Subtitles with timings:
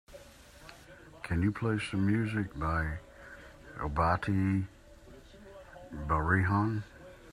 [1.21, 2.97] Can you play some music by
[3.77, 4.65] Abatte
[6.07, 6.81] Barihun?